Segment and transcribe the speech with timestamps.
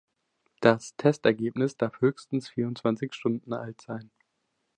[0.61, 4.09] Das Testergebnis darf höchstens vierundzwanzig Stunden alt sein.